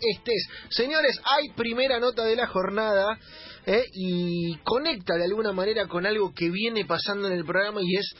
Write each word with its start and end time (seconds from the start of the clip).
estés. 0.00 0.46
Señores, 0.70 1.20
hay 1.24 1.50
primera 1.50 1.98
nota 2.00 2.24
de 2.24 2.36
la 2.36 2.46
jornada 2.46 3.18
eh, 3.66 3.84
y 3.92 4.56
conecta 4.64 5.14
de 5.16 5.24
alguna 5.24 5.52
manera 5.52 5.86
con 5.86 6.06
algo 6.06 6.32
que 6.34 6.50
viene 6.50 6.84
pasando 6.84 7.28
en 7.28 7.34
el 7.34 7.44
programa 7.44 7.80
y 7.82 7.96
es 7.96 8.14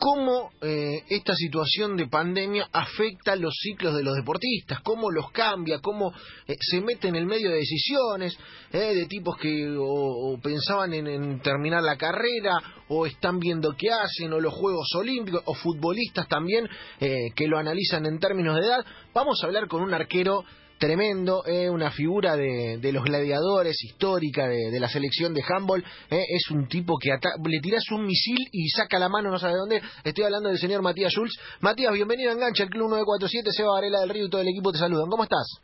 cómo 0.00 0.50
eh, 0.62 1.04
esta 1.10 1.34
situación 1.34 1.94
de 1.94 2.08
pandemia 2.08 2.68
afecta 2.72 3.36
los 3.36 3.54
ciclos 3.60 3.94
de 3.94 4.02
los 4.02 4.16
deportistas, 4.16 4.80
cómo 4.80 5.10
los 5.10 5.30
cambia, 5.30 5.78
cómo 5.80 6.10
eh, 6.48 6.56
se 6.58 6.80
mete 6.80 7.08
en 7.08 7.16
el 7.16 7.26
medio 7.26 7.50
de 7.50 7.58
decisiones 7.58 8.34
eh, 8.72 8.94
de 8.94 9.06
tipos 9.06 9.36
que 9.36 9.76
o, 9.78 10.38
pensaban 10.42 10.94
en, 10.94 11.06
en, 11.06 11.40
terminar 11.40 11.82
la 11.82 11.98
carrera 11.98 12.52
o 12.88 13.04
están 13.04 13.38
viendo 13.38 13.76
qué 13.76 13.90
hacen, 13.90 14.32
o 14.32 14.40
los 14.40 14.54
Juegos 14.54 14.88
Olímpicos, 14.96 15.42
o 15.44 15.54
futbolistas 15.54 16.26
también 16.28 16.66
eh, 16.98 17.30
que 17.36 17.46
lo 17.46 17.58
analizan 17.58 18.06
en 18.06 18.18
términos 18.18 18.56
de 18.56 18.66
edad. 18.66 18.84
Vamos 19.12 19.38
a 19.42 19.46
hablar 19.46 19.68
con 19.68 19.82
un 19.82 19.92
arquero 19.92 20.44
tremendo, 20.80 21.44
eh, 21.46 21.68
una 21.68 21.90
figura 21.90 22.34
de, 22.36 22.78
de, 22.80 22.92
los 22.92 23.04
gladiadores, 23.04 23.76
histórica 23.84 24.48
de, 24.48 24.70
de 24.70 24.80
la 24.80 24.88
selección 24.88 25.34
de 25.34 25.42
handball, 25.46 25.84
eh, 26.10 26.24
es 26.26 26.50
un 26.50 26.66
tipo 26.66 26.96
que 26.98 27.10
le 27.10 27.60
tiras 27.60 27.84
un 27.92 28.06
misil 28.06 28.38
y 28.50 28.66
saca 28.70 28.98
la 28.98 29.10
mano 29.10 29.30
no 29.30 29.38
sabe 29.38 29.54
dónde, 29.54 29.82
estoy 30.02 30.24
hablando 30.24 30.48
del 30.48 30.58
señor 30.58 30.80
Matías 30.82 31.12
Schulz. 31.12 31.38
Matías, 31.60 31.92
bienvenido 31.92 32.30
a 32.30 32.32
Engancha, 32.32 32.64
el 32.64 32.70
Club 32.70 32.88
947, 32.88 33.50
Seba 33.52 33.74
Varela 33.74 34.00
del 34.00 34.08
Río 34.08 34.24
y 34.24 34.30
todo 34.30 34.40
el 34.40 34.48
equipo 34.48 34.72
te 34.72 34.78
saludan, 34.78 35.10
¿cómo 35.10 35.24
estás? 35.24 35.60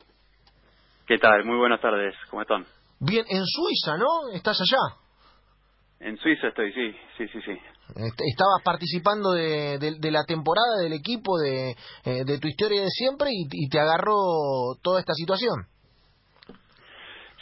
¿Qué 1.07 1.17
tal? 1.17 1.45
Muy 1.45 1.57
buenas 1.57 1.81
tardes, 1.81 2.15
¿cómo 2.29 2.43
están? 2.43 2.67
Bien, 3.01 3.25
en 3.29 3.43
Suiza, 3.47 3.97
¿no? 3.97 4.29
¿Estás 4.35 4.61
allá? 4.61 5.01
En 6.01 6.19
Suiza 6.19 6.49
estoy, 6.49 6.73
sí, 6.73 6.93
sí, 7.17 7.27
sí, 7.33 7.41
sí. 7.41 7.59
Estabas 7.95 8.63
participando 8.65 9.33
de, 9.33 9.79
de, 9.79 9.97
de 9.99 10.11
la 10.11 10.25
temporada 10.25 10.83
del 10.83 10.93
equipo, 10.93 11.39
de, 11.39 11.71
eh, 12.05 12.25
de 12.25 12.39
tu 12.39 12.49
historia 12.49 12.83
de 12.83 12.91
siempre 12.91 13.31
y, 13.31 13.47
y, 13.51 13.69
te 13.69 13.79
agarró 13.79 14.17
toda 14.83 15.01
esta 15.01 15.15
situación. 15.15 15.67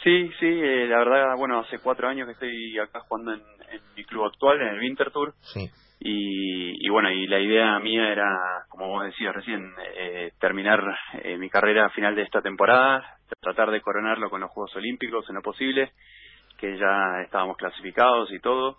Sí, 0.03 0.29
sí, 0.39 0.45
eh, 0.45 0.85
la 0.87 0.99
verdad, 0.99 1.35
bueno, 1.37 1.59
hace 1.59 1.79
cuatro 1.79 2.07
años 2.07 2.27
que 2.27 2.33
estoy 2.33 2.77
acá 2.77 2.99
jugando 3.07 3.33
en, 3.33 3.41
en 3.71 3.81
mi 3.97 4.03
club 4.05 4.25
actual, 4.25 4.61
en 4.61 4.67
el 4.67 4.79
Winter 4.79 5.11
Tour. 5.11 5.33
Sí. 5.41 5.67
Y, 5.99 6.85
y 6.85 6.89
bueno, 6.89 7.09
y 7.09 7.25
la 7.25 7.39
idea 7.39 7.79
mía 7.79 8.11
era, 8.11 8.27
como 8.69 8.87
vos 8.87 9.05
decías 9.05 9.33
recién, 9.33 9.73
eh, 9.97 10.31
terminar 10.39 10.79
eh, 11.23 11.37
mi 11.37 11.49
carrera 11.49 11.85
a 11.85 11.89
final 11.89 12.15
de 12.15 12.23
esta 12.23 12.41
temporada, 12.41 13.17
tratar 13.41 13.71
de 13.71 13.81
coronarlo 13.81 14.29
con 14.29 14.41
los 14.41 14.51
Juegos 14.51 14.75
Olímpicos 14.75 15.25
en 15.29 15.35
lo 15.35 15.41
posible, 15.41 15.93
que 16.57 16.77
ya 16.77 17.21
estábamos 17.23 17.57
clasificados 17.57 18.31
y 18.31 18.39
todo. 18.39 18.77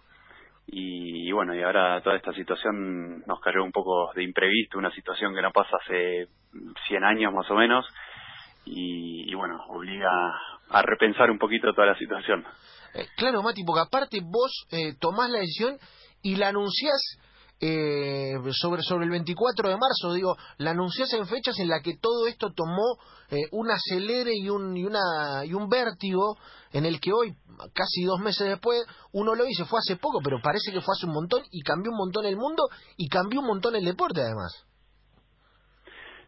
Y, 0.69 1.31
bueno, 1.31 1.55
y 1.55 1.63
ahora 1.63 2.01
toda 2.03 2.17
esta 2.17 2.33
situación 2.33 3.21
nos 3.27 3.41
cayó 3.41 3.63
un 3.63 3.71
poco 3.71 4.13
de 4.15 4.25
imprevisto, 4.25 4.79
una 4.79 4.91
situación 4.91 5.35
que 5.35 5.43
no 5.43 5.53
pasa 5.53 5.77
hace 5.81 6.27
100 6.89 7.05
años 7.05 7.33
más 7.33 7.49
o 7.51 7.55
menos, 7.55 7.87
y, 8.65 9.31
y 9.31 9.35
bueno, 9.35 9.63
obliga 9.69 10.11
a 10.71 10.83
repensar 10.83 11.31
un 11.31 11.39
poquito 11.39 11.73
toda 11.73 11.87
la 11.87 11.99
situación. 11.99 12.45
Eh, 12.95 13.07
claro, 13.17 13.43
Mati, 13.43 13.63
porque 13.65 13.83
aparte 13.87 14.21
vos 14.23 14.67
eh, 14.73 14.95
tomás 14.99 15.31
la 15.31 15.39
decisión 15.39 15.79
y 16.23 16.37
la 16.37 16.49
anunciás 16.49 17.19
eh, 17.61 18.35
sobre, 18.53 18.83
sobre 18.83 19.05
el 19.05 19.11
24 19.11 19.69
de 19.69 19.77
marzo, 19.77 20.13
digo, 20.15 20.37
la 20.59 20.73
anunciás 20.73 21.13
en 21.15 21.27
fechas 21.27 21.59
en 21.59 21.69
las 21.69 21.83
que 21.83 21.97
todo 21.97 22.27
esto 22.27 22.53
tomó 22.53 22.99
eh, 23.31 23.49
un 23.53 23.71
acelere 23.71 24.33
y 24.35 24.51
un, 24.51 24.77
y, 24.77 24.85
una, 24.85 25.45
y 25.45 25.55
un 25.55 25.69
vértigo 25.69 26.37
en 26.73 26.85
el 26.85 27.01
que 27.01 27.13
hoy, 27.13 27.35
casi 27.73 28.05
dos 28.05 28.21
meses 28.21 28.49
después, 28.49 28.85
uno 29.13 29.35
lo 29.35 29.45
dice, 29.45 29.65
fue 29.65 29.79
hace 29.79 29.97
poco, 29.97 30.21
pero 30.23 30.41
parece 30.43 30.73
que 30.73 30.81
fue 30.81 30.93
hace 30.93 31.07
un 31.07 31.15
montón 31.15 31.43
y 31.51 31.63
cambió 31.63 31.91
un 31.93 31.99
montón 31.99 32.27
el 32.27 32.37
mundo 32.37 32.65
y 32.97 33.09
cambió 33.09 33.41
un 33.41 33.47
montón 33.47 33.75
el 33.75 33.85
deporte 33.85 34.21
además. 34.21 34.67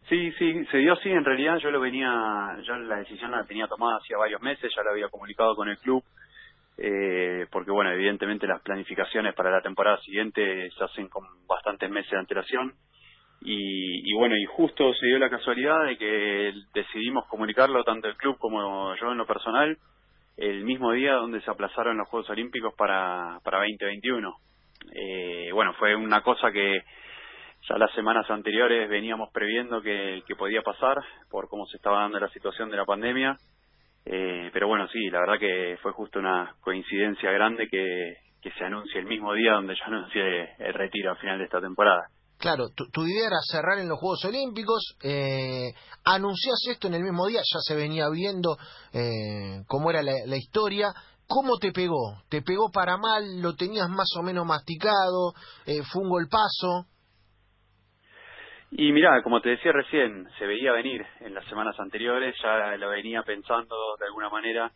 Sí, 0.09 0.33
sí, 0.39 0.65
se 0.71 0.79
dio 0.79 0.95
así, 0.95 1.11
en 1.11 1.25
realidad 1.25 1.59
yo 1.63 1.71
lo 1.71 1.81
venía, 1.81 2.09
yo 2.67 2.77
la 2.77 2.97
decisión 2.97 3.31
la 3.31 3.45
tenía 3.45 3.69
tomada 3.69 3.99
hacía 3.99 4.17
varios 4.17 4.41
meses, 4.41 4.73
ya 4.75 4.83
lo 4.83 4.93
había 4.93 5.11
comunicado 5.11 5.55
con 5.55 5.69
el 5.69 5.77
club, 5.79 6.03
eh, 6.79 7.47
porque 7.51 7.71
bueno, 7.71 7.91
evidentemente 7.91 8.47
las 8.47 8.63
planificaciones 8.63 9.35
para 9.35 9.51
la 9.51 9.61
temporada 9.61 9.99
siguiente 9.99 10.71
se 10.71 10.85
hacen 10.85 11.09
con 11.09 11.25
bastantes 11.47 11.91
meses 11.91 12.11
de 12.11 12.19
antelación, 12.19 12.75
y, 13.41 14.11
y 14.11 14.15
bueno, 14.17 14.37
y 14.37 14.45
justo 14.47 14.93
se 14.95 15.07
dio 15.07 15.19
la 15.19 15.31
casualidad 15.31 15.85
de 15.85 15.97
que 15.97 16.53
decidimos 16.75 17.27
comunicarlo 17.27 17.85
tanto 17.85 18.09
el 18.09 18.17
club 18.17 18.37
como 18.39 18.95
yo 18.97 19.13
en 19.13 19.19
lo 19.19 19.27
personal, 19.27 19.77
el 20.37 20.65
mismo 20.65 20.93
día 20.93 21.15
donde 21.15 21.41
se 21.43 21.51
aplazaron 21.51 21.99
los 21.99 22.09
Juegos 22.09 22.31
Olímpicos 22.31 22.73
para, 22.77 23.39
para 23.43 23.59
2021. 23.59 24.35
Eh, 24.95 25.51
bueno, 25.53 25.75
fue 25.75 25.95
una 25.97 26.23
cosa 26.23 26.53
que 26.53 26.83
ya 27.69 27.77
las 27.77 27.93
semanas 27.93 28.31
anteriores 28.31 28.89
veníamos 28.89 29.31
previendo 29.33 29.83
que, 29.83 30.23
que 30.27 30.37
podía 30.37 30.63
pasar 30.63 30.97
por 31.31 31.49
cómo 31.49 31.67
se 31.67 31.77
estaba 31.77 32.03
dando 32.03 32.21
la 32.21 32.29
situación 32.29 32.71
de 32.71 32.77
la 32.77 32.85
pandemia. 32.85 33.37
Eh, 34.11 34.51
pero 34.55 34.69
bueno, 34.69 34.89
sí, 34.89 35.11
la 35.11 35.21
verdad 35.21 35.39
que 35.39 35.77
fue 35.83 35.93
justo 35.93 36.19
una 36.19 36.55
coincidencia 36.61 37.31
grande 37.31 37.69
que, 37.71 38.15
que 38.41 38.51
se 38.53 38.65
anuncie 38.65 39.01
el 39.01 39.07
mismo 39.07 39.35
día 39.35 39.53
donde 39.53 39.75
yo 39.75 39.85
anuncié 39.87 40.55
el 40.59 40.73
retiro 40.73 41.11
al 41.11 41.19
final 41.19 41.39
de 41.39 41.45
esta 41.45 41.61
temporada. 41.61 42.09
Claro, 42.39 42.69
tu, 42.69 43.05
idea 43.05 43.27
era 43.27 43.37
cerrar 43.43 43.79
en 43.81 43.89
los 43.89 43.99
Juegos 43.99 44.25
Olímpicos, 44.25 44.97
eh, 45.03 45.73
anunciás 46.05 46.57
esto 46.71 46.87
en 46.87 46.95
el 46.95 47.03
mismo 47.03 47.27
día, 47.27 47.41
ya 47.41 47.59
se 47.61 47.75
venía 47.75 48.09
viendo 48.11 48.57
eh, 48.93 49.65
cómo 49.67 49.91
era 49.91 50.03
la, 50.03 50.13
la 50.25 50.37
historia, 50.37 50.95
¿Cómo 51.31 51.59
te 51.59 51.73
pegó? 51.73 52.23
¿Te 52.31 52.41
pegó 52.41 52.71
para 52.71 52.97
mal? 52.97 53.43
¿Lo 53.43 53.55
tenías 53.55 53.87
más 53.91 54.09
o 54.19 54.23
menos 54.23 54.47
masticado? 54.47 55.35
Eh, 55.67 55.83
¿Fue 55.83 56.01
un 56.03 56.09
golpazo? 56.09 56.87
Y 58.71 58.93
mira, 58.93 59.23
como 59.23 59.41
te 59.41 59.51
decía 59.51 59.73
recién, 59.73 60.29
se 60.39 60.47
veía 60.47 60.73
venir 60.73 61.05
en 61.21 61.35
las 61.35 61.45
semanas 61.47 61.79
anteriores, 61.81 62.35
ya 62.43 62.77
lo 62.77 62.91
venía 62.91 63.23
pensando 63.23 63.75
de 63.99 64.07
alguna 64.07 64.29
manera, 64.29 64.71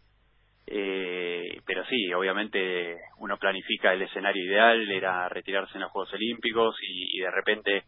eh, 0.66 1.60
pero 1.66 1.84
sí, 1.86 2.12
obviamente 2.14 2.96
uno 3.18 3.36
planifica 3.36 3.92
el 3.92 4.02
escenario 4.02 4.44
ideal, 4.44 4.90
era 4.90 5.28
retirarse 5.28 5.74
en 5.74 5.82
los 5.82 5.90
Juegos 5.90 6.14
Olímpicos 6.14 6.76
y, 6.80 7.18
de 7.18 7.30
repente 7.30 7.84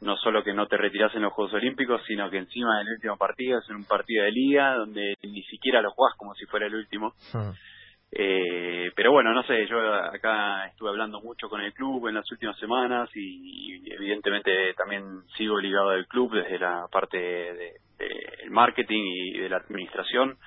no 0.00 0.16
solo 0.16 0.44
que 0.44 0.52
no 0.52 0.66
te 0.66 0.76
retiras 0.76 1.14
en 1.14 1.22
los 1.22 1.32
Juegos 1.32 1.54
Olímpicos, 1.54 2.02
sino 2.06 2.28
que 2.28 2.38
encima 2.38 2.78
del 2.78 2.88
último 2.94 3.16
partido 3.16 3.58
es 3.60 3.68
un 3.70 3.84
partido 3.84 4.24
de 4.24 4.32
liga 4.32 4.74
donde 4.74 5.14
ni 5.22 5.42
siquiera 5.44 5.80
lo 5.80 5.90
jugás 5.92 6.14
como 6.16 6.34
si 6.34 6.44
fuera 6.46 6.66
el 6.66 6.74
último. 6.74 7.14
Hmm. 7.32 7.52
Eh, 8.12 8.92
pero 8.94 9.12
bueno, 9.12 9.32
no 9.34 9.42
sé, 9.42 9.66
yo 9.66 9.78
acá 9.94 10.66
estuve 10.68 10.90
hablando 10.90 11.20
mucho 11.20 11.48
con 11.48 11.60
el 11.60 11.72
club 11.72 12.06
en 12.08 12.14
las 12.14 12.30
últimas 12.30 12.58
semanas 12.58 13.10
y, 13.14 13.82
evidentemente 13.92 14.74
también 14.74 15.22
sigo 15.36 15.58
ligado 15.58 15.90
al 15.90 16.06
club 16.06 16.32
desde 16.34 16.58
la 16.58 16.86
parte 16.90 17.18
del 17.18 17.56
de, 17.56 17.80
de 17.98 18.50
marketing 18.50 19.02
y 19.04 19.38
de 19.38 19.48
la 19.48 19.56
administración 19.58 20.38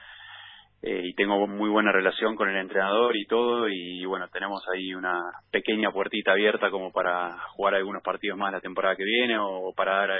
eh, 0.81 1.01
y 1.03 1.13
tengo 1.13 1.45
muy 1.45 1.69
buena 1.69 1.91
relación 1.91 2.35
con 2.35 2.49
el 2.49 2.55
entrenador 2.55 3.15
y 3.17 3.25
todo 3.25 3.67
y 3.67 4.05
bueno, 4.05 4.29
tenemos 4.29 4.63
ahí 4.69 4.93
una 4.93 5.19
pequeña 5.51 5.91
puertita 5.91 6.31
abierta 6.31 6.71
como 6.71 6.91
para 6.91 7.37
jugar 7.49 7.75
algunos 7.75 8.01
partidos 8.01 8.37
más 8.37 8.53
la 8.53 8.61
temporada 8.61 8.95
que 8.95 9.03
viene 9.03 9.37
o 9.37 9.73
para 9.75 10.07
dar 10.07 10.11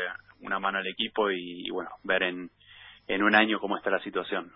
una 0.41 0.59
mano 0.59 0.79
al 0.79 0.87
equipo 0.87 1.31
y, 1.31 1.67
y 1.67 1.69
bueno, 1.69 1.89
ver 2.03 2.23
en, 2.23 2.49
en 3.07 3.23
un 3.23 3.35
año 3.35 3.59
cómo 3.59 3.77
está 3.77 3.89
la 3.89 3.99
situación. 3.99 4.51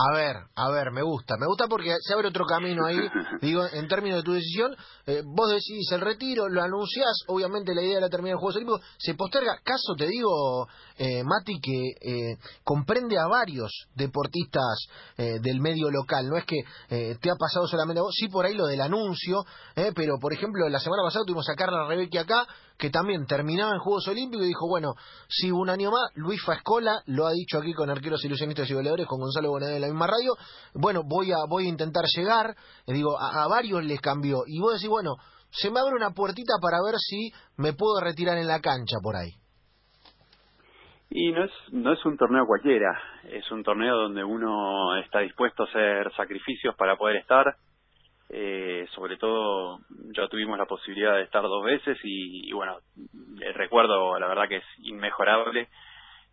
A 0.00 0.14
ver, 0.14 0.36
a 0.54 0.70
ver, 0.70 0.92
me 0.92 1.02
gusta, 1.02 1.36
me 1.40 1.46
gusta 1.46 1.66
porque 1.66 1.96
se 2.00 2.14
abre 2.14 2.28
otro 2.28 2.44
camino 2.46 2.86
ahí, 2.86 2.96
digo, 3.42 3.64
en 3.72 3.88
términos 3.88 4.18
de 4.18 4.22
tu 4.22 4.32
decisión, 4.32 4.76
eh, 5.06 5.22
vos 5.24 5.50
decidís 5.50 5.90
el 5.90 6.02
retiro, 6.02 6.48
lo 6.48 6.62
anunciás, 6.62 7.24
obviamente 7.26 7.74
la 7.74 7.82
idea 7.82 7.96
de 7.96 8.02
la 8.02 8.08
terminar 8.08 8.36
de 8.36 8.40
Juegos 8.40 8.56
Olímpicos, 8.56 8.80
se 8.96 9.14
posterga, 9.14 9.58
caso 9.64 9.96
te 9.96 10.06
digo, 10.06 10.68
eh, 10.98 11.24
Mati, 11.24 11.58
que 11.60 11.94
eh, 12.00 12.36
comprende 12.62 13.18
a 13.18 13.26
varios 13.26 13.72
deportistas 13.96 14.86
eh, 15.16 15.40
del 15.40 15.60
medio 15.60 15.90
local, 15.90 16.28
no 16.28 16.36
es 16.36 16.44
que 16.44 16.58
eh, 16.90 17.16
te 17.20 17.30
ha 17.30 17.34
pasado 17.34 17.66
solamente 17.66 17.98
a 17.98 18.02
vos, 18.02 18.14
sí 18.14 18.28
por 18.28 18.46
ahí 18.46 18.54
lo 18.54 18.66
del 18.66 18.80
anuncio, 18.80 19.44
eh, 19.74 19.90
pero 19.96 20.18
por 20.20 20.32
ejemplo 20.32 20.68
la 20.68 20.78
semana 20.78 21.02
pasada 21.02 21.24
tuvimos 21.24 21.48
a 21.48 21.56
Carla 21.56 21.88
Rebeque 21.88 22.20
acá, 22.20 22.46
que 22.78 22.90
también 22.90 23.26
terminaba 23.26 23.72
en 23.74 23.80
Juegos 23.80 24.06
Olímpicos 24.08 24.44
y 24.44 24.48
dijo, 24.48 24.68
bueno, 24.68 24.94
sigo 25.28 25.58
un 25.58 25.68
año 25.68 25.90
más, 25.90 26.12
Luis 26.14 26.40
Fascola 26.44 27.02
lo 27.06 27.26
ha 27.26 27.32
dicho 27.32 27.58
aquí 27.58 27.74
con 27.74 27.90
arqueros 27.90 28.24
ilusionistas 28.24 28.70
y 28.70 28.74
goleadores, 28.74 29.06
con 29.06 29.18
Gonzalo 29.18 29.50
Bonadeo 29.50 29.76
en 29.76 29.82
la 29.82 29.88
misma 29.88 30.06
radio, 30.06 30.34
bueno, 30.74 31.02
voy 31.04 31.32
a, 31.32 31.38
voy 31.48 31.66
a 31.66 31.68
intentar 31.68 32.04
llegar, 32.14 32.54
eh, 32.86 32.92
digo, 32.92 33.18
a, 33.18 33.42
a, 33.42 33.48
varios 33.48 33.84
les 33.84 34.00
cambió, 34.00 34.44
y 34.46 34.60
vos 34.60 34.74
decís, 34.74 34.88
bueno, 34.88 35.16
se 35.50 35.70
me 35.70 35.80
abre 35.80 35.96
una 35.96 36.10
puertita 36.10 36.54
para 36.62 36.78
ver 36.84 36.94
si 36.98 37.32
me 37.56 37.72
puedo 37.72 38.00
retirar 38.00 38.38
en 38.38 38.46
la 38.46 38.60
cancha 38.60 38.98
por 39.02 39.16
ahí. 39.16 39.32
Y 41.10 41.32
no 41.32 41.44
es, 41.44 41.50
no 41.72 41.92
es 41.92 42.04
un 42.04 42.18
torneo 42.18 42.46
cualquiera, 42.46 43.00
es 43.24 43.50
un 43.50 43.64
torneo 43.64 43.96
donde 43.96 44.22
uno 44.22 44.94
está 44.96 45.20
dispuesto 45.20 45.62
a 45.62 45.66
hacer 45.66 46.12
sacrificios 46.14 46.76
para 46.76 46.96
poder 46.96 47.16
estar, 47.16 47.56
eh, 48.30 48.86
sobre 48.94 49.16
todo 49.16 49.80
ya 50.14 50.28
tuvimos 50.28 50.58
la 50.58 50.66
posibilidad 50.66 51.14
de 51.14 51.22
estar 51.22 51.42
dos 51.42 51.64
veces 51.64 51.98
y, 52.04 52.48
y 52.48 52.52
bueno, 52.52 52.78
el 53.40 53.54
recuerdo 53.54 54.18
la 54.18 54.28
verdad 54.28 54.48
que 54.48 54.56
es 54.56 54.64
inmejorable 54.82 55.68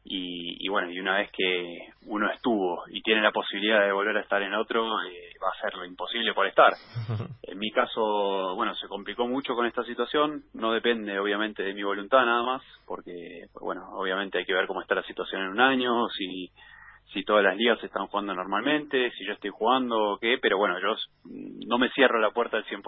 y, 0.08 0.64
y, 0.64 0.70
bueno, 0.70 0.92
y 0.92 1.00
una 1.00 1.18
vez 1.18 1.32
que 1.32 1.80
uno 2.06 2.32
estuvo 2.32 2.84
y 2.90 3.02
tiene 3.02 3.22
la 3.22 3.32
posibilidad 3.32 3.84
de 3.84 3.92
volver 3.92 4.16
a 4.18 4.22
estar 4.22 4.40
en 4.44 4.54
otro, 4.54 4.86
eh, 5.02 5.34
va 5.44 5.50
a 5.50 5.62
ser 5.62 5.74
lo 5.76 5.84
imposible 5.84 6.34
por 6.34 6.48
estar. 6.48 6.74
En 7.48 7.60
mi 7.60 7.72
caso, 7.72 8.56
bueno, 8.56 8.74
se 8.76 8.88
complicó 8.88 9.28
mucho 9.28 9.56
con 9.56 9.66
esta 9.68 9.84
situación, 9.84 10.44
no 10.54 10.74
depende 10.74 11.18
obviamente 11.20 11.64
de 11.64 11.74
mi 11.76 11.84
voluntad 11.84 12.26
nada 12.26 12.44
más, 12.44 12.64
porque, 12.86 13.46
pues, 13.54 13.64
bueno, 13.64 13.88
obviamente 13.94 14.40
hay 14.40 14.46
que 14.46 14.54
ver 14.54 14.66
cómo 14.68 14.82
está 14.82 14.96
la 14.96 15.04
situación 15.04 15.44
en 15.44 15.50
un 15.50 15.62
año, 15.62 16.10
si 16.10 16.50
si 17.14 17.24
todas 17.24 17.44
las 17.44 17.56
ligas 17.56 17.82
están 17.84 18.08
jugando 18.08 18.34
normalmente, 18.34 19.12
si 19.18 19.26
yo 19.26 19.34
estoy 19.34 19.52
jugando 19.52 19.96
o 20.14 20.18
qué, 20.20 20.38
pero 20.42 20.58
bueno, 20.58 20.76
yo 20.80 20.96
no 21.68 21.78
me 21.78 21.90
cierro 21.92 22.20
la 22.20 22.32
puerta 22.32 22.58
al 22.58 22.66
100%. 22.66 22.84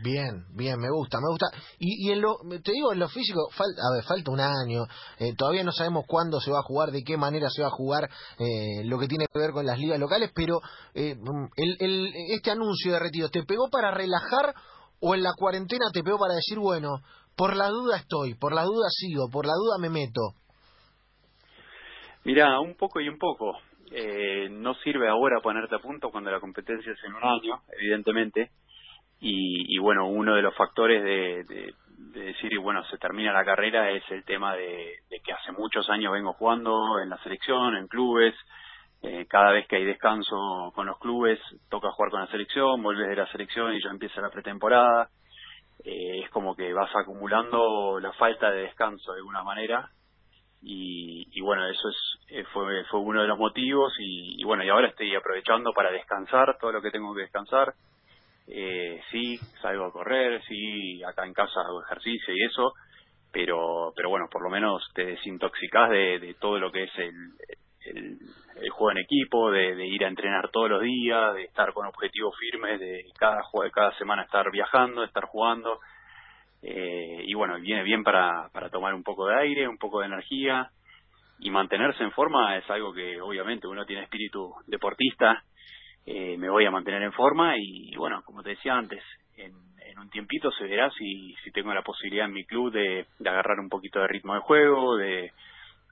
Bien, 0.00 0.44
bien, 0.54 0.78
me 0.78 0.90
gusta, 0.90 1.18
me 1.18 1.28
gusta. 1.28 1.46
Y, 1.80 2.12
en 2.12 2.20
lo, 2.20 2.36
te 2.62 2.70
digo, 2.70 2.92
en 2.92 3.00
lo 3.00 3.08
físico, 3.08 3.48
falta, 3.50 3.82
a 3.82 3.94
ver, 3.96 4.04
falta 4.04 4.30
un 4.30 4.40
año, 4.40 4.84
eh, 5.18 5.34
todavía 5.36 5.64
no 5.64 5.72
sabemos 5.72 6.04
cuándo 6.06 6.38
se 6.40 6.52
va 6.52 6.60
a 6.60 6.62
jugar, 6.62 6.92
de 6.92 7.02
qué 7.02 7.16
manera 7.16 7.48
se 7.50 7.62
va 7.62 7.68
a 7.68 7.72
jugar, 7.72 8.08
eh, 8.38 8.84
lo 8.84 8.98
que 8.98 9.08
tiene 9.08 9.26
que 9.26 9.38
ver 9.38 9.50
con 9.50 9.66
las 9.66 9.78
ligas 9.78 9.98
locales, 9.98 10.30
pero 10.32 10.60
eh, 10.94 11.16
el, 11.56 11.76
el, 11.80 12.12
este 12.30 12.52
anuncio 12.52 12.92
de 12.92 13.00
retiro, 13.00 13.28
¿te 13.28 13.42
pegó 13.42 13.68
para 13.70 13.90
relajar 13.90 14.54
o 15.00 15.14
en 15.16 15.22
la 15.24 15.32
cuarentena 15.36 15.86
te 15.92 16.04
pegó 16.04 16.18
para 16.18 16.34
decir, 16.34 16.58
bueno, 16.58 17.00
por 17.36 17.56
la 17.56 17.68
duda 17.68 17.96
estoy, 17.96 18.34
por 18.34 18.54
la 18.54 18.62
duda 18.62 18.86
sigo, 18.90 19.28
por 19.28 19.46
la 19.46 19.54
duda 19.54 19.78
me 19.80 19.90
meto? 19.90 20.34
Mira, 22.24 22.60
un 22.60 22.74
poco 22.76 23.00
y 23.00 23.08
un 23.08 23.18
poco. 23.18 23.58
Eh, 23.90 24.48
no 24.50 24.74
sirve 24.74 25.08
ahora 25.08 25.40
ponerte 25.40 25.74
a 25.74 25.78
punto 25.78 26.10
cuando 26.10 26.30
la 26.30 26.40
competencia 26.40 26.92
es 26.92 27.04
en 27.04 27.14
un 27.14 27.24
año, 27.24 27.62
evidentemente 27.78 28.50
y, 29.20 29.74
y 29.74 29.78
bueno, 29.78 30.08
uno 30.08 30.34
de 30.34 30.42
los 30.42 30.54
factores 30.54 31.02
de, 31.02 31.44
de, 31.44 31.74
de, 32.12 32.20
decir, 32.20 32.58
bueno, 32.60 32.84
se 32.84 32.98
termina 32.98 33.32
la 33.32 33.44
carrera 33.44 33.90
es 33.90 34.02
el 34.10 34.24
tema 34.24 34.54
de, 34.54 34.94
que 35.24 35.32
hace 35.32 35.52
muchos 35.52 35.88
años 35.90 36.12
vengo 36.12 36.32
jugando 36.34 37.00
en 37.00 37.10
la 37.10 37.18
selección, 37.22 37.76
en 37.76 37.88
clubes, 37.88 38.34
eh, 39.02 39.26
cada 39.28 39.52
vez 39.52 39.66
que 39.66 39.76
hay 39.76 39.84
descanso 39.84 40.72
con 40.74 40.86
los 40.86 40.98
clubes, 40.98 41.40
toca 41.68 41.90
jugar 41.90 42.10
con 42.10 42.20
la 42.20 42.28
selección, 42.28 42.82
vuelves 42.82 43.08
de 43.08 43.16
la 43.16 43.30
selección 43.30 43.74
y 43.74 43.82
ya 43.82 43.90
empieza 43.90 44.20
la 44.20 44.30
pretemporada. 44.30 45.08
Eh, 45.84 46.22
es 46.24 46.30
como 46.30 46.56
que 46.56 46.72
vas 46.72 46.90
acumulando 46.94 48.00
la 48.00 48.12
falta 48.12 48.50
de 48.50 48.62
descanso 48.62 49.12
de 49.12 49.18
alguna 49.18 49.44
manera 49.44 49.90
y, 50.62 51.26
y 51.30 51.40
bueno, 51.40 51.68
eso 51.68 51.88
es, 51.88 51.96
eh, 52.28 52.44
fue, 52.52 52.84
fue 52.90 53.00
uno 53.00 53.22
de 53.22 53.28
los 53.28 53.38
motivos 53.38 53.92
y, 53.98 54.42
bueno, 54.44 54.64
y 54.64 54.68
ahora 54.68 54.88
estoy 54.88 55.14
aprovechando 55.14 55.72
para 55.72 55.90
descansar 55.92 56.56
todo 56.60 56.72
lo 56.72 56.82
que 56.82 56.90
tengo 56.90 57.14
que 57.14 57.22
descansar 57.22 57.74
eh, 58.50 59.00
sí, 59.10 59.38
salgo 59.60 59.86
a 59.86 59.92
correr, 59.92 60.42
sí, 60.44 61.02
acá 61.04 61.26
en 61.26 61.34
casa 61.34 61.60
hago 61.60 61.82
ejercicio 61.82 62.34
y 62.34 62.44
eso, 62.44 62.72
pero, 63.30 63.92
pero 63.94 64.08
bueno, 64.08 64.26
por 64.30 64.42
lo 64.42 64.48
menos 64.48 64.82
te 64.94 65.04
desintoxicás 65.04 65.90
de, 65.90 66.34
todo 66.40 66.58
lo 66.58 66.72
que 66.72 66.84
es 66.84 66.98
el, 66.98 67.12
el, 67.84 68.70
juego 68.70 68.92
en 68.92 68.98
equipo, 69.04 69.50
de, 69.50 69.74
de, 69.74 69.86
ir 69.86 70.02
a 70.04 70.08
entrenar 70.08 70.50
todos 70.50 70.70
los 70.70 70.82
días, 70.82 71.34
de 71.34 71.44
estar 71.44 71.74
con 71.74 71.86
objetivos 71.86 72.34
firmes, 72.38 72.80
de 72.80 73.04
cada, 73.18 73.42
cada 73.72 73.96
semana 73.98 74.22
estar 74.22 74.50
viajando, 74.50 75.04
estar 75.04 75.24
jugando. 75.26 75.78
Eh, 76.62 77.22
y 77.24 77.34
bueno, 77.34 77.58
viene 77.60 77.82
bien 77.82 78.02
para, 78.02 78.48
para 78.52 78.68
tomar 78.70 78.94
un 78.94 79.02
poco 79.02 79.26
de 79.26 79.36
aire, 79.36 79.68
un 79.68 79.78
poco 79.78 80.00
de 80.00 80.06
energía 80.06 80.70
y 81.38 81.50
mantenerse 81.50 82.02
en 82.02 82.10
forma 82.10 82.56
es 82.56 82.68
algo 82.68 82.92
que 82.92 83.20
obviamente 83.20 83.68
uno 83.68 83.86
tiene 83.86 84.02
espíritu 84.02 84.52
deportista 84.66 85.44
eh, 86.10 86.38
me 86.38 86.48
voy 86.48 86.64
a 86.64 86.70
mantener 86.70 87.02
en 87.02 87.12
forma 87.12 87.54
y, 87.58 87.94
bueno, 87.96 88.22
como 88.24 88.42
te 88.42 88.50
decía 88.50 88.74
antes, 88.74 89.02
en, 89.36 89.52
en 89.84 89.98
un 89.98 90.08
tiempito 90.08 90.50
se 90.52 90.64
verá 90.64 90.90
si, 90.92 91.34
si 91.44 91.50
tengo 91.50 91.74
la 91.74 91.82
posibilidad 91.82 92.24
en 92.24 92.32
mi 92.32 92.46
club 92.46 92.72
de, 92.72 93.04
de 93.18 93.28
agarrar 93.28 93.60
un 93.60 93.68
poquito 93.68 94.00
de 94.00 94.08
ritmo 94.08 94.32
de 94.32 94.40
juego, 94.40 94.96
de, 94.96 95.32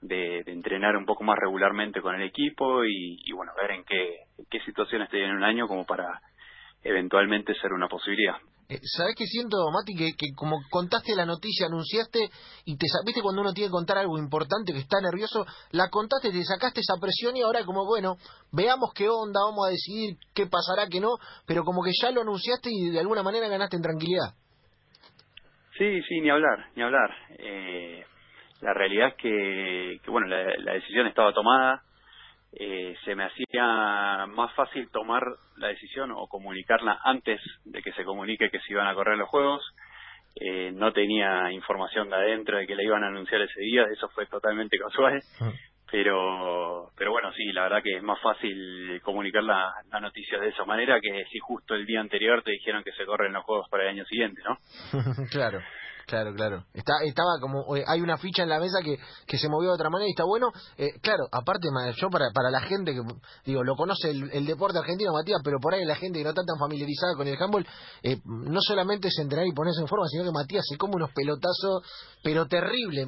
de, 0.01 0.39
entrenar 0.47 0.97
un 0.97 1.05
poco 1.05 1.23
más 1.23 1.37
regularmente 1.37 2.01
con 2.01 2.15
el 2.15 2.23
equipo 2.23 2.83
y, 2.83 3.19
y 3.25 3.31
bueno, 3.31 3.51
ver 3.61 3.69
en 3.69 3.83
qué, 3.83 4.15
en 4.39 4.45
qué 4.49 4.59
situación 4.61 5.03
estoy 5.03 5.21
en 5.21 5.35
un 5.35 5.43
año 5.43 5.67
como 5.67 5.85
para 5.85 6.19
eventualmente 6.83 7.53
ser 7.53 7.71
una 7.73 7.87
posibilidad. 7.87 8.37
Eh, 8.69 8.79
¿Sabés 8.83 9.15
qué 9.15 9.25
siento, 9.25 9.57
Mati? 9.71 9.95
Que, 9.95 10.11
como 10.35 10.59
contaste 10.69 11.15
la 11.15 11.25
noticia, 11.25 11.67
anunciaste 11.67 12.29
y 12.65 12.75
te 12.75 12.85
viste 13.05 13.21
cuando 13.21 13.41
uno 13.41 13.53
tiene 13.53 13.69
que 13.69 13.71
contar 13.71 13.97
algo 13.97 14.17
importante, 14.17 14.73
que 14.73 14.79
está 14.79 14.99
nervioso, 14.99 15.45
la 15.71 15.89
contaste, 15.89 16.31
te 16.31 16.43
sacaste 16.43 16.81
esa 16.81 16.99
presión 16.99 17.37
y 17.37 17.43
ahora 17.43 17.63
como, 17.63 17.85
bueno, 17.85 18.17
veamos 18.51 18.91
qué 18.93 19.07
onda, 19.07 19.39
vamos 19.39 19.67
a 19.67 19.71
decidir 19.71 20.17
qué 20.35 20.47
pasará, 20.47 20.87
qué 20.91 20.99
no, 20.99 21.15
pero 21.45 21.63
como 21.63 21.81
que 21.81 21.91
ya 22.01 22.11
lo 22.11 22.21
anunciaste 22.21 22.69
y 22.69 22.89
de 22.89 22.99
alguna 22.99 23.23
manera 23.23 23.47
ganaste 23.47 23.77
en 23.77 23.83
tranquilidad. 23.83 24.35
Sí, 25.77 26.01
sí, 26.01 26.19
ni 26.19 26.29
hablar, 26.29 26.67
ni 26.75 26.83
hablar. 26.83 27.09
Eh, 27.39 28.03
la 28.59 28.73
realidad 28.73 29.09
es 29.09 29.15
que, 29.15 29.99
que 30.03 30.11
bueno, 30.11 30.27
la, 30.27 30.43
la 30.57 30.73
decisión 30.73 31.07
estaba 31.07 31.31
tomada, 31.33 31.83
eh, 32.59 32.95
se 33.05 33.13
me 33.13 33.25
hacía 33.25 34.25
más 34.27 34.51
fácil 34.55 34.89
tomar 34.89 35.21
la 35.57 35.67
decisión 35.67 36.11
o 36.11 36.27
comunicarla 36.27 36.99
antes 37.03 37.39
de 37.65 37.83
que 37.83 37.91
se 37.93 38.03
comunique 38.03 38.49
que 38.49 38.59
se 38.59 38.73
iban 38.73 38.87
a 38.87 38.95
correr 38.95 39.17
los 39.17 39.29
juegos. 39.29 39.63
Eh, 40.35 40.71
no 40.71 40.91
tenía 40.91 41.51
información 41.51 42.09
de 42.09 42.15
adentro 42.15 42.57
de 42.57 42.65
que 42.65 42.75
la 42.75 42.83
iban 42.83 43.03
a 43.03 43.07
anunciar 43.07 43.41
ese 43.41 43.61
día, 43.61 43.83
eso 43.91 44.09
fue 44.09 44.25
totalmente 44.25 44.77
casual. 44.89 45.21
Ah. 45.39 45.51
Pero, 45.89 46.91
pero 46.97 47.11
bueno, 47.11 47.31
sí, 47.31 47.45
la 47.53 47.63
verdad 47.63 47.81
que 47.81 47.95
es 47.95 48.03
más 48.03 48.19
fácil 48.21 48.99
comunicar 49.03 49.43
la, 49.43 49.71
la 49.89 49.99
noticia 50.01 50.37
de 50.37 50.49
esa 50.49 50.65
manera 50.65 50.99
que 50.99 51.25
si 51.31 51.39
justo 51.39 51.75
el 51.75 51.85
día 51.85 52.01
anterior 52.01 52.43
te 52.43 52.51
dijeron 52.51 52.83
que 52.83 52.91
se 52.91 53.05
corren 53.05 53.31
los 53.31 53.45
juegos 53.45 53.69
para 53.69 53.83
el 53.83 53.89
año 53.89 54.05
siguiente, 54.05 54.41
¿no? 54.43 54.57
claro. 55.31 55.61
Claro, 56.07 56.33
claro. 56.33 56.63
Estaba 56.73 57.37
como, 57.41 57.75
eh, 57.75 57.83
hay 57.85 57.99
una 57.99 58.17
ficha 58.17 58.43
en 58.43 58.47
la 58.47 58.61
mesa 58.61 58.79
que, 58.81 58.97
que 59.25 59.37
se 59.37 59.49
movió 59.49 59.71
de 59.71 59.75
otra 59.75 59.89
manera 59.89 60.07
y 60.07 60.11
está 60.11 60.23
bueno. 60.23 60.53
Eh, 60.77 61.01
claro, 61.01 61.27
aparte, 61.29 61.67
yo 61.97 62.09
para, 62.09 62.31
para 62.33 62.49
la 62.49 62.61
gente 62.61 62.93
que, 62.93 63.01
digo, 63.45 63.61
lo 63.61 63.75
conoce 63.75 64.11
el, 64.11 64.31
el, 64.31 64.45
deporte 64.45 64.79
argentino, 64.79 65.11
Matías, 65.11 65.41
pero 65.43 65.59
por 65.59 65.73
ahí 65.73 65.83
la 65.83 65.95
gente 65.95 66.19
que 66.19 66.23
no 66.23 66.29
está 66.29 66.43
tan 66.45 66.57
familiarizada 66.57 67.13
con 67.17 67.27
el 67.27 67.35
handball, 67.37 67.67
eh, 68.03 68.21
no 68.23 68.61
solamente 68.61 69.09
es 69.09 69.19
entrenar 69.19 69.47
y 69.47 69.51
ponerse 69.51 69.81
en 69.81 69.87
forma, 69.89 70.07
sino 70.07 70.23
que 70.23 70.31
Matías 70.31 70.63
se 70.65 70.77
come 70.77 70.95
unos 70.95 71.11
pelotazos, 71.11 71.83
pero 72.23 72.47
terrible. 72.47 73.05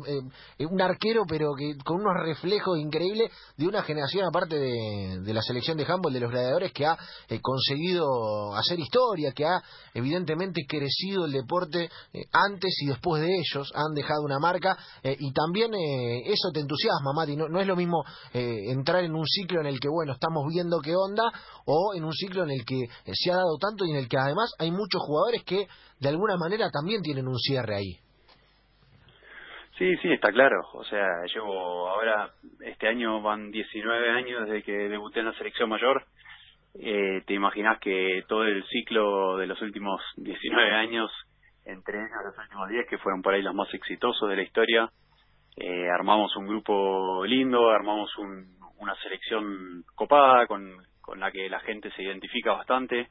Eh, 0.58 0.66
un 0.66 0.82
arquero, 0.82 1.24
pero 1.26 1.54
que 1.58 1.78
con 1.86 2.02
unos 2.02 2.22
reflejos 2.22 2.78
increíbles 2.80 3.32
de 3.56 3.66
una 3.66 3.82
generación, 3.82 4.26
aparte 4.28 4.60
de, 4.60 5.20
de 5.22 5.34
la 5.34 5.42
selección 5.42 5.78
de 5.78 5.86
handball, 5.86 6.12
de 6.12 6.20
los 6.20 6.32
gladiadores, 6.32 6.74
que 6.74 6.86
ha 6.86 6.98
eh, 7.30 7.40
conseguido 7.42 8.54
hacer 8.56 8.78
historia, 8.78 9.32
que 9.32 9.46
ha 9.46 9.64
evidentemente 9.94 10.66
crecido 10.68 11.24
el 11.24 11.32
deporte 11.32 11.90
antes 12.34 12.76
y 12.82 12.89
después 12.90 13.22
de 13.22 13.30
ellos 13.30 13.72
han 13.76 13.94
dejado 13.96 14.24
una 14.24 14.40
marca 14.40 14.76
eh, 15.04 15.16
y 15.18 15.32
también 15.32 15.74
eh, 15.74 16.22
eso 16.26 16.50
te 16.54 16.60
entusiasma, 16.60 17.14
Mati. 17.16 17.36
No, 17.36 17.48
no 17.48 17.60
es 17.60 17.68
lo 17.68 17.76
mismo 17.76 18.04
eh, 18.34 18.72
entrar 18.72 19.04
en 19.04 19.16
un 19.16 19.26
ciclo 19.26 19.62
en 19.62 19.68
el 19.68 19.80
que, 19.80 19.90
bueno, 19.90 20.14
estamos 20.14 20.44
viendo 20.52 20.80
qué 20.84 20.96
onda 20.96 21.24
o 21.66 21.94
en 21.96 22.04
un 22.04 22.14
ciclo 22.14 22.44
en 22.44 22.52
el 22.52 22.66
que 22.66 22.84
eh, 22.84 23.14
se 23.14 23.32
ha 23.32 23.36
dado 23.36 23.58
tanto 23.60 23.86
y 23.86 23.92
en 23.92 23.98
el 23.98 24.10
que 24.10 24.18
además 24.18 24.54
hay 24.60 24.72
muchos 24.72 25.02
jugadores 25.02 25.44
que 25.44 25.68
de 26.00 26.10
alguna 26.10 26.38
manera 26.38 26.70
también 26.70 27.02
tienen 27.02 27.28
un 27.28 27.38
cierre 27.38 27.76
ahí. 27.76 27.98
Sí, 29.78 29.96
sí, 30.02 30.12
está 30.12 30.32
claro. 30.32 30.60
O 30.74 30.84
sea, 30.84 31.06
llevo 31.34 31.88
ahora, 31.88 32.34
este 32.60 32.88
año 32.88 33.22
van 33.22 33.50
19 33.50 34.10
años 34.10 34.46
desde 34.46 34.64
que 34.64 34.74
debuté 34.74 35.20
en 35.20 35.28
la 35.28 35.38
selección 35.38 35.70
mayor. 35.70 36.04
Eh, 36.76 37.24
te 37.26 37.34
imaginas 37.34 37.80
que 37.80 38.24
todo 38.28 38.44
el 38.44 38.64
ciclo 38.66 39.38
de 39.38 39.48
los 39.48 39.62
últimos 39.62 40.02
19 40.18 40.72
años 40.72 41.10
entre 41.72 41.98
ellos 42.00 42.18
los 42.24 42.38
últimos 42.38 42.70
10 42.70 42.88
que 42.88 42.98
fueron 42.98 43.22
por 43.22 43.34
ahí 43.34 43.42
los 43.42 43.56
más 43.56 43.74
exitosos 43.74 44.30
de 44.30 44.36
la 44.36 44.42
historia. 44.42 44.90
Eh, 45.56 45.90
armamos 45.90 46.36
un 46.36 46.48
grupo 46.48 47.26
lindo, 47.26 47.70
armamos 47.70 48.16
un, 48.18 48.58
una 48.78 48.96
selección 48.96 49.84
copada 49.96 50.48
con, 50.48 50.78
con 51.02 51.20
la 51.20 51.32
que 51.32 51.50
la 51.50 51.60
gente 51.62 51.92
se 51.92 52.04
identifica 52.04 52.54
bastante, 52.54 53.08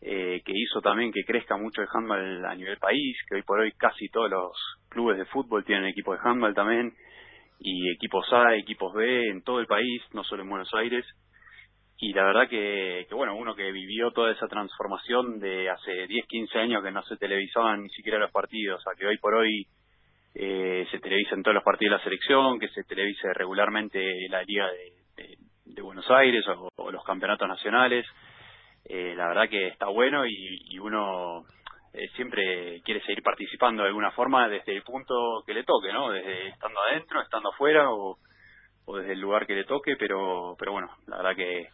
eh, 0.00 0.42
que 0.44 0.52
hizo 0.54 0.80
también 0.80 1.12
que 1.12 1.24
crezca 1.24 1.56
mucho 1.56 1.82
el 1.82 1.88
handball 1.92 2.44
a 2.44 2.54
nivel 2.54 2.78
país, 2.78 3.16
que 3.28 3.36
hoy 3.36 3.42
por 3.42 3.60
hoy 3.60 3.72
casi 3.72 4.08
todos 4.08 4.30
los 4.30 4.52
clubes 4.88 5.18
de 5.18 5.24
fútbol 5.26 5.64
tienen 5.64 5.86
equipos 5.86 6.18
de 6.18 6.28
handball 6.28 6.54
también, 6.54 6.94
y 7.58 7.90
equipos 7.92 8.26
A, 8.32 8.54
equipos 8.56 8.92
B 8.94 9.30
en 9.30 9.42
todo 9.42 9.60
el 9.60 9.66
país, 9.66 10.02
no 10.12 10.24
solo 10.24 10.42
en 10.42 10.50
Buenos 10.50 10.72
Aires 10.74 11.06
y 12.02 12.12
la 12.14 12.24
verdad 12.24 12.48
que, 12.48 13.06
que, 13.08 13.14
bueno, 13.14 13.36
uno 13.36 13.54
que 13.54 13.70
vivió 13.70 14.10
toda 14.10 14.32
esa 14.32 14.48
transformación 14.48 15.38
de 15.38 15.70
hace 15.70 16.08
10, 16.08 16.26
15 16.26 16.58
años 16.58 16.82
que 16.82 16.90
no 16.90 17.00
se 17.04 17.16
televisaban 17.16 17.84
ni 17.84 17.88
siquiera 17.90 18.18
los 18.18 18.32
partidos, 18.32 18.82
a 18.88 18.96
que 18.98 19.06
hoy 19.06 19.18
por 19.18 19.36
hoy 19.36 19.68
eh, 20.34 20.84
se 20.90 20.98
televisen 20.98 21.44
todos 21.44 21.54
los 21.54 21.62
partidos 21.62 21.92
de 21.92 21.98
la 21.98 22.02
selección, 22.02 22.58
que 22.58 22.70
se 22.70 22.82
televise 22.82 23.32
regularmente 23.34 24.04
la 24.28 24.42
Liga 24.42 24.66
de, 24.66 25.80
Buenos 25.80 26.10
Aires 26.10 26.44
o, 26.48 26.68
o, 26.74 26.90
los 26.90 27.04
campeonatos 27.04 27.46
nacionales, 27.46 28.04
eh, 28.84 29.14
la 29.16 29.28
verdad 29.28 29.48
que 29.48 29.68
está 29.68 29.86
bueno 29.86 30.26
y, 30.26 30.34
y 30.70 30.78
uno 30.80 31.44
eh, 31.92 32.08
siempre 32.16 32.80
quiere 32.84 33.00
seguir 33.02 33.22
participando 33.22 33.82
de 33.82 33.90
alguna 33.90 34.10
forma 34.10 34.48
desde 34.48 34.74
el 34.74 34.82
punto 34.82 35.44
que 35.46 35.54
le 35.54 35.62
toque, 35.62 35.92
¿no? 35.92 36.10
Desde 36.10 36.48
estando 36.48 36.80
adentro, 36.80 37.22
estando 37.22 37.50
afuera 37.50 37.92
o, 37.92 38.16
o 38.86 38.96
desde 38.96 39.12
el 39.12 39.20
lugar 39.20 39.46
que 39.46 39.54
le 39.54 39.64
toque, 39.64 39.94
pero, 39.96 40.56
pero 40.58 40.72
bueno, 40.72 40.88
la 41.06 41.18
verdad 41.18 41.36
que 41.36 41.68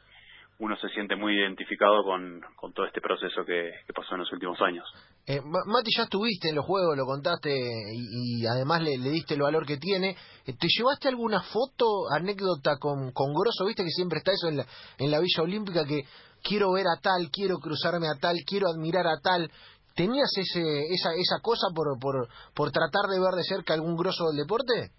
uno 0.60 0.76
se 0.76 0.88
siente 0.88 1.14
muy 1.14 1.38
identificado 1.38 2.02
con, 2.02 2.40
con 2.56 2.72
todo 2.72 2.86
este 2.86 3.00
proceso 3.00 3.44
que, 3.44 3.70
que 3.86 3.92
pasó 3.92 4.14
en 4.14 4.20
los 4.20 4.32
últimos 4.32 4.60
años. 4.60 4.84
Eh, 5.26 5.40
Mati, 5.40 5.90
ya 5.96 6.04
estuviste 6.04 6.48
en 6.48 6.56
los 6.56 6.64
juegos, 6.64 6.96
lo 6.96 7.04
contaste 7.04 7.50
y, 7.50 8.42
y 8.42 8.46
además 8.46 8.82
le, 8.82 8.98
le, 8.98 9.10
diste 9.10 9.34
el 9.34 9.42
valor 9.42 9.64
que 9.64 9.76
tiene. 9.76 10.16
Eh, 10.46 10.54
¿Te 10.58 10.66
llevaste 10.66 11.08
alguna 11.08 11.42
foto, 11.42 12.10
anécdota 12.10 12.76
con, 12.80 13.12
con 13.12 13.32
Grosso? 13.32 13.66
Viste 13.66 13.84
que 13.84 13.90
siempre 13.90 14.18
está 14.18 14.32
eso 14.32 14.48
en 14.48 14.56
la, 14.56 14.66
en 14.98 15.10
la 15.10 15.20
Villa 15.20 15.42
Olímpica, 15.42 15.84
que 15.84 16.02
quiero 16.42 16.72
ver 16.72 16.86
a 16.86 17.00
tal, 17.00 17.30
quiero 17.30 17.58
cruzarme 17.58 18.08
a 18.08 18.18
tal, 18.18 18.36
quiero 18.44 18.66
admirar 18.68 19.06
a 19.06 19.20
tal. 19.22 19.48
¿Tenías 19.94 20.30
ese, 20.36 20.62
esa, 20.90 21.10
esa 21.14 21.40
cosa 21.40 21.68
por, 21.74 21.98
por, 22.00 22.28
por 22.54 22.70
tratar 22.72 23.06
de 23.10 23.20
ver 23.20 23.34
de 23.34 23.44
cerca 23.44 23.74
algún 23.74 23.96
grosso 23.96 24.26
del 24.26 24.42
deporte? 24.42 24.90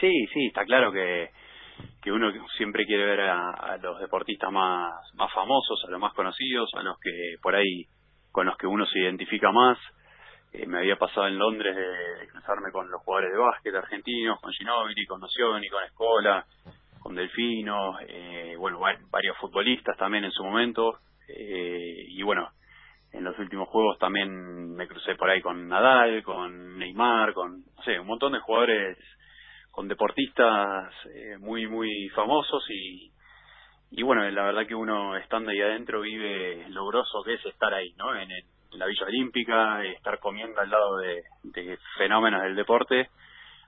Sí, 0.00 0.12
sí, 0.32 0.46
está 0.46 0.64
claro 0.64 0.92
que 0.92 1.28
que 2.02 2.12
uno 2.12 2.32
siempre 2.56 2.86
quiere 2.86 3.04
ver 3.04 3.20
a, 3.20 3.76
los 3.82 3.98
deportistas 4.00 4.50
más, 4.50 4.92
más 5.14 5.32
famosos, 5.32 5.82
a 5.86 5.90
los 5.90 6.00
más 6.00 6.14
conocidos, 6.14 6.70
a 6.74 6.82
los 6.82 6.98
que 7.00 7.36
por 7.42 7.54
ahí 7.54 7.86
con 8.32 8.46
los 8.46 8.56
que 8.56 8.66
uno 8.66 8.86
se 8.86 9.00
identifica 9.00 9.52
más. 9.52 9.78
Eh, 10.52 10.66
me 10.66 10.78
había 10.78 10.96
pasado 10.96 11.28
en 11.28 11.38
Londres 11.38 11.76
de, 11.76 12.28
cruzarme 12.28 12.72
con 12.72 12.90
los 12.90 13.02
jugadores 13.02 13.32
de 13.32 13.38
básquet 13.38 13.74
argentinos, 13.74 14.40
con 14.40 14.52
Ginóbili, 14.52 15.06
con 15.06 15.20
Nocioni, 15.20 15.68
con 15.68 15.84
Escola, 15.84 16.44
con 17.00 17.14
Delfino, 17.14 17.98
eh, 18.06 18.54
bueno, 18.58 18.80
varios 19.10 19.36
futbolistas 19.38 19.96
también 19.96 20.24
en 20.24 20.32
su 20.32 20.42
momento. 20.44 20.98
Eh, 21.28 22.06
y 22.08 22.22
bueno, 22.22 22.50
en 23.12 23.24
los 23.24 23.38
últimos 23.38 23.68
juegos 23.68 23.98
también 23.98 24.74
me 24.74 24.88
crucé 24.88 25.14
por 25.14 25.30
ahí 25.30 25.40
con 25.40 25.68
Nadal, 25.68 26.22
con 26.22 26.78
Neymar, 26.78 27.32
con, 27.32 27.64
no 27.76 27.82
sé, 27.84 27.98
un 27.98 28.06
montón 28.06 28.32
de 28.32 28.40
jugadores 28.40 28.98
con 29.70 29.88
deportistas 29.88 30.92
eh, 31.14 31.36
muy, 31.38 31.66
muy 31.66 32.08
famosos 32.10 32.64
y, 32.70 33.10
y 33.90 34.02
bueno, 34.02 34.28
la 34.30 34.44
verdad 34.44 34.66
que 34.66 34.74
uno 34.74 35.16
estando 35.16 35.50
ahí 35.50 35.60
adentro 35.60 36.00
vive 36.00 36.68
lo 36.70 36.86
groso 36.86 37.22
que 37.24 37.34
es 37.34 37.46
estar 37.46 37.72
ahí, 37.72 37.92
¿no? 37.96 38.14
En, 38.14 38.28
la 38.72 38.86
Villa 38.86 39.04
Olímpica, 39.04 39.84
estar 39.84 40.20
comiendo 40.20 40.60
al 40.60 40.70
lado 40.70 40.98
de 40.98 41.24
fenómenos 41.98 42.42
del 42.42 42.54
deporte 42.54 43.10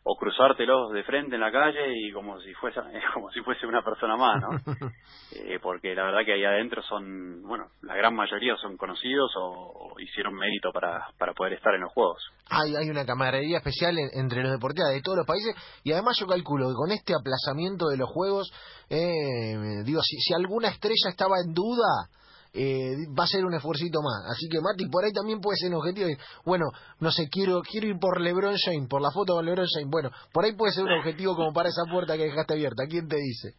o 0.04 0.16
cruzártelos 0.16 0.92
de 0.92 1.04
frente 1.04 1.36
en 1.36 1.40
la 1.40 1.52
calle 1.52 1.94
y 1.94 2.12
como 2.12 2.40
si 2.40 2.52
fuese 2.54 2.80
como 3.14 3.30
si 3.30 3.40
fuese 3.40 3.66
una 3.66 3.82
persona 3.82 4.16
más 4.16 4.40
no 4.40 4.50
eh, 5.36 5.58
porque 5.62 5.94
la 5.94 6.04
verdad 6.04 6.24
que 6.24 6.32
ahí 6.32 6.44
adentro 6.44 6.82
son 6.82 7.42
bueno 7.42 7.68
la 7.82 7.94
gran 7.94 8.14
mayoría 8.14 8.56
son 8.56 8.76
conocidos 8.76 9.30
o, 9.36 9.94
hicieron 10.00 10.34
mérito 10.34 10.72
para 10.72 11.08
para 11.18 11.32
poder 11.32 11.52
estar 11.52 11.74
en 11.74 11.82
los 11.82 11.92
juegos. 11.92 12.22
Hay 12.50 12.74
hay 12.74 12.90
una 12.90 13.04
camaradería 13.04 13.58
especial 13.58 13.96
entre 14.14 14.42
los 14.42 14.52
deportistas 14.52 14.92
de 14.92 15.00
todos 15.00 15.18
los 15.18 15.26
países 15.26 15.54
y 15.84 15.92
además 15.92 16.16
yo 16.18 16.26
calculo 16.26 16.68
que 16.68 16.74
con 16.74 16.90
este 16.90 17.14
aplazamiento 17.14 17.86
de 17.88 17.98
los 17.98 18.08
juegos 18.10 18.52
eh, 18.90 19.84
digo 19.84 20.00
si, 20.02 20.16
si 20.16 20.34
alguna 20.34 20.68
estrella 20.68 21.08
estaba 21.10 21.36
en 21.44 21.52
duda 21.54 22.08
eh, 22.54 23.08
va 23.18 23.24
a 23.24 23.26
ser 23.26 23.44
un 23.44 23.54
esfuercito 23.54 24.00
más. 24.02 24.28
Así 24.30 24.48
que 24.48 24.60
Mati, 24.60 24.88
por 24.90 25.04
ahí 25.04 25.12
también 25.12 25.40
puede 25.40 25.56
ser 25.56 25.70
un 25.70 25.80
objetivo. 25.80 26.08
Bueno, 26.44 26.66
no 27.00 27.10
sé, 27.10 27.28
quiero 27.30 27.62
quiero 27.62 27.86
ir 27.88 27.98
por 27.98 28.20
LeBron 28.20 28.56
James, 28.56 28.88
por 28.88 29.00
la 29.00 29.10
foto 29.10 29.34
con 29.34 29.44
LeBron 29.44 29.66
James. 29.72 29.90
Bueno, 29.90 30.10
por 30.32 30.44
ahí 30.44 30.52
puede 30.52 30.72
ser 30.72 30.84
un 30.84 30.92
objetivo 30.92 31.34
como 31.34 31.52
para 31.52 31.70
esa 31.70 31.90
puerta 31.90 32.16
que 32.16 32.24
dejaste 32.24 32.54
abierta. 32.54 32.84
¿Quién 32.88 33.08
te 33.08 33.16
dice? 33.16 33.56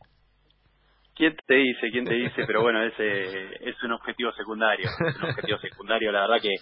¿Quién 1.16 1.36
te 1.46 1.56
dice? 1.56 1.92
¿Quién 1.92 2.06
te 2.06 2.14
dice? 2.14 2.44
Pero 2.46 2.62
bueno, 2.62 2.84
ese 2.84 3.70
es 3.70 3.76
un 3.84 3.92
objetivo 3.92 4.32
secundario. 4.34 4.90
un 5.00 5.30
objetivo 5.30 5.58
secundario, 5.60 6.12
la 6.12 6.22
verdad 6.22 6.42
que 6.42 6.54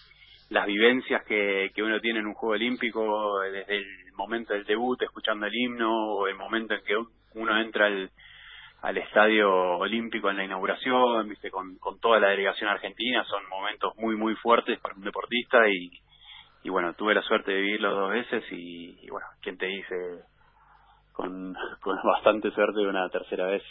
las 0.49 0.65
vivencias 0.67 1.23
que, 1.25 1.71
que 1.73 1.81
uno 1.81 1.99
tiene 2.01 2.19
en 2.19 2.27
un 2.27 2.33
juego 2.33 2.55
olímpico, 2.55 3.39
desde 3.39 3.77
el 3.77 3.85
momento 4.15 4.53
del 4.53 4.65
debut, 4.65 5.01
escuchando 5.01 5.45
el 5.45 5.55
himno, 5.55 5.89
o 6.15 6.27
el 6.27 6.35
momento 6.35 6.73
en 6.73 6.83
que 6.83 6.95
uno 7.35 7.61
entra 7.61 7.85
al 7.85 8.11
al 8.81 8.97
estadio 8.97 9.77
olímpico 9.77 10.29
en 10.29 10.37
la 10.37 10.43
inauguración, 10.43 11.29
viste, 11.29 11.51
con, 11.51 11.77
con 11.77 11.99
toda 11.99 12.19
la 12.19 12.29
delegación 12.29 12.69
argentina, 12.69 13.23
son 13.25 13.47
momentos 13.47 13.93
muy, 13.97 14.15
muy 14.15 14.35
fuertes 14.35 14.79
para 14.79 14.95
un 14.95 15.03
deportista 15.03 15.67
y, 15.69 15.91
y 16.63 16.69
bueno, 16.69 16.93
tuve 16.95 17.13
la 17.13 17.21
suerte 17.21 17.51
de 17.51 17.61
vivirlo 17.61 17.93
dos 17.93 18.11
veces 18.11 18.43
y, 18.51 18.97
y 19.05 19.09
bueno, 19.09 19.27
¿quién 19.41 19.57
te 19.57 19.67
dice 19.67 19.95
con, 21.13 21.53
con 21.81 21.97
bastante 22.03 22.51
suerte 22.51 22.79
una 22.79 23.07
tercera 23.09 23.45
vez 23.45 23.63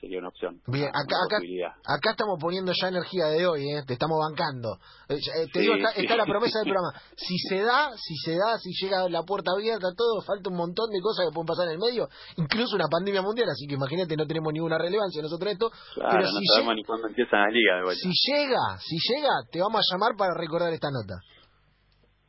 sería 0.00 0.18
una 0.18 0.28
opción. 0.28 0.60
Bien, 0.66 0.88
acá, 0.88 1.16
acá, 1.26 1.38
acá, 1.84 2.10
estamos 2.10 2.38
poniendo 2.40 2.72
ya 2.72 2.88
energía 2.88 3.26
de 3.26 3.46
hoy, 3.46 3.70
¿eh? 3.70 3.82
te 3.86 3.94
estamos 3.94 4.18
bancando. 4.18 4.78
Eh, 5.08 5.16
eh, 5.16 5.46
te 5.52 5.60
digo, 5.60 5.74
está, 5.74 6.16
la 6.16 6.24
promesa 6.24 6.60
del 6.60 6.68
programa. 6.72 6.92
Si 7.16 7.36
se 7.38 7.62
da, 7.62 7.90
si 7.96 8.14
se 8.24 8.36
da, 8.36 8.58
si 8.58 8.70
llega 8.80 9.08
la 9.08 9.22
puerta 9.22 9.52
abierta, 9.52 9.88
todo, 9.96 10.22
falta 10.22 10.50
un 10.50 10.56
montón 10.56 10.90
de 10.90 11.00
cosas 11.00 11.26
que 11.26 11.34
pueden 11.34 11.46
pasar 11.46 11.66
en 11.66 11.72
el 11.72 11.78
medio, 11.78 12.08
incluso 12.36 12.76
una 12.76 12.88
pandemia 12.88 13.22
mundial, 13.22 13.48
así 13.50 13.66
que 13.66 13.74
imagínate, 13.74 14.16
no 14.16 14.26
tenemos 14.26 14.52
ninguna 14.52 14.78
relevancia 14.78 15.22
nosotros 15.22 15.52
esto. 15.52 15.70
pero 15.94 16.22
no 16.22 16.38
si 16.38 16.46
sabemos 16.46 16.74
ni 16.74 16.84
cuándo 16.84 17.08
empiezan 17.08 17.40
las 17.40 17.52
ligas. 17.52 17.98
Si 17.98 18.10
llega, 18.30 18.78
si 18.78 18.96
llega, 19.12 19.34
te 19.50 19.60
vamos 19.60 19.80
a 19.80 19.94
llamar 19.94 20.16
para 20.16 20.34
recordar 20.34 20.72
esta 20.72 20.90
nota. 20.90 21.20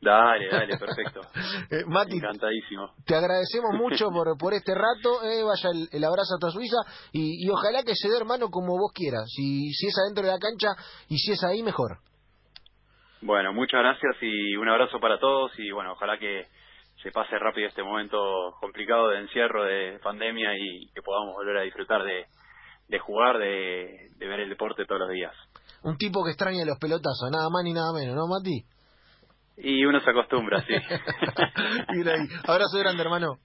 Dale, 0.00 0.48
dale, 0.48 0.78
perfecto. 0.78 1.20
eh, 1.70 1.84
Mati, 1.86 2.16
Encantadísimo. 2.16 2.94
Te 3.04 3.14
agradecemos 3.14 3.74
mucho 3.74 4.08
por, 4.10 4.36
por 4.38 4.54
este 4.54 4.74
rato. 4.74 5.22
Eh, 5.22 5.42
vaya 5.44 5.70
el, 5.92 6.04
abrazo 6.04 6.34
hasta 6.34 6.50
Suiza 6.50 6.78
y, 7.12 7.44
y, 7.44 7.50
ojalá 7.50 7.82
que 7.82 7.94
se 7.94 8.08
dé 8.08 8.16
hermano 8.16 8.48
como 8.48 8.78
vos 8.78 8.92
quieras. 8.94 9.24
Si, 9.26 9.70
si 9.72 9.88
es 9.88 9.98
adentro 9.98 10.24
de 10.24 10.32
la 10.32 10.38
cancha 10.38 10.68
y 11.08 11.18
si 11.18 11.32
es 11.32 11.44
ahí, 11.44 11.62
mejor. 11.62 11.98
Bueno, 13.20 13.52
muchas 13.52 13.80
gracias 13.80 14.16
y 14.22 14.56
un 14.56 14.70
abrazo 14.70 14.98
para 14.98 15.18
todos 15.20 15.52
y 15.58 15.70
bueno, 15.70 15.92
ojalá 15.92 16.18
que 16.18 16.46
se 17.02 17.10
pase 17.10 17.38
rápido 17.38 17.68
este 17.68 17.82
momento 17.82 18.16
complicado 18.60 19.08
de 19.08 19.18
encierro, 19.20 19.64
de 19.64 20.00
pandemia 20.02 20.56
y 20.56 20.88
que 20.94 21.02
podamos 21.02 21.34
volver 21.34 21.58
a 21.58 21.62
disfrutar 21.62 22.02
de, 22.04 22.24
de 22.88 22.98
jugar, 22.98 23.38
de, 23.38 24.10
de 24.16 24.26
ver 24.26 24.40
el 24.40 24.48
deporte 24.48 24.86
todos 24.86 25.02
los 25.02 25.10
días. 25.10 25.34
Un 25.82 25.98
tipo 25.98 26.24
que 26.24 26.30
extraña 26.30 26.64
los 26.64 26.78
pelotazos, 26.78 27.30
nada 27.30 27.48
más 27.50 27.62
ni 27.64 27.74
nada 27.74 27.92
menos, 27.92 28.14
¿no, 28.14 28.26
Mati? 28.26 28.64
Y 29.62 29.84
uno 29.84 30.00
se 30.00 30.10
acostumbra, 30.10 30.62
sí. 30.62 30.74
Mira 31.94 32.14
ahí. 32.14 32.26
Abrazo 32.46 32.78
grande, 32.78 33.02
hermano. 33.02 33.38